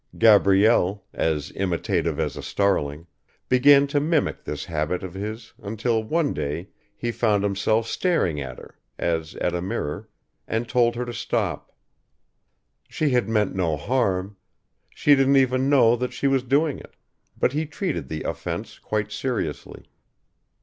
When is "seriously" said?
19.11-19.85